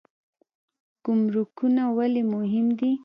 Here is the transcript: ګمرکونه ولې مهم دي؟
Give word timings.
ګمرکونه 1.03 1.83
ولې 1.97 2.23
مهم 2.33 2.67
دي؟ 2.79 2.91